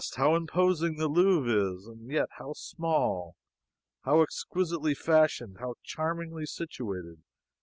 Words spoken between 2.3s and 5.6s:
how small! How exquisitely fashioned!